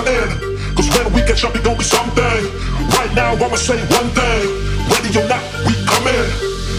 [0.00, 0.74] I'm.
[0.74, 2.42] Cause when we catch up, it gon' be something.
[2.96, 4.42] Right now, I'ma say one thing.
[4.88, 6.26] Ready or not, we coming.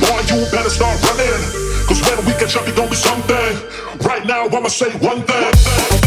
[0.00, 1.42] Boy, you better start running.
[1.86, 3.52] Cause when we catch up, it gon' be something.
[4.06, 5.44] Right now, I'ma say one thing.
[5.44, 6.01] One thing.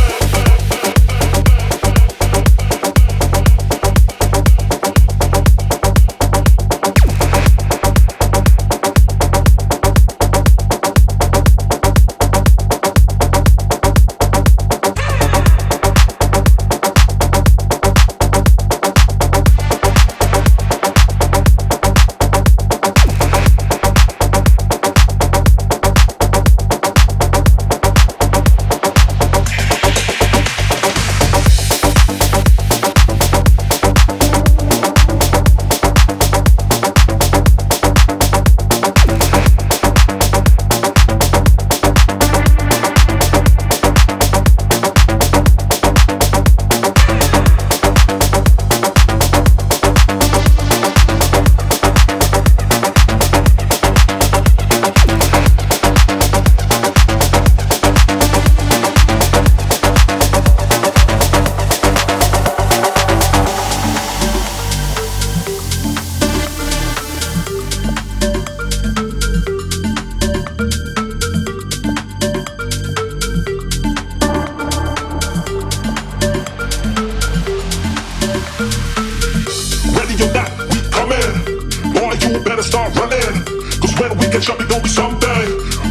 [82.55, 83.35] Better start running.
[83.83, 85.43] Cause when we catch up, it gon' be something.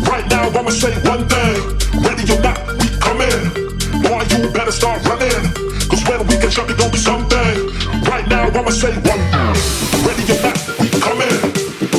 [0.08, 1.60] Right now, I'ma say one thing.
[2.00, 3.40] Ready or not, we coming.
[4.00, 5.44] Boy, you better start running.
[5.92, 7.68] Cause when we catch up, it gon' be something.
[8.08, 9.52] Right now, I'ma say one thing.
[10.08, 11.36] Ready or not, we coming.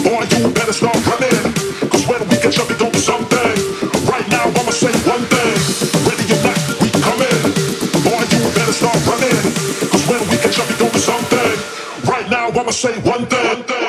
[0.02, 1.46] Boy, you better start running.
[1.86, 3.54] Cause when we catch up, it gon' be something.
[4.10, 5.58] Right now, I'ma say one thing.
[6.10, 7.38] Ready or not, we coming.
[8.02, 9.46] Boy, you better start running.
[9.94, 11.54] Cause when we catch up, it gon' be something.
[12.10, 13.85] Right now, I'ma say one thing.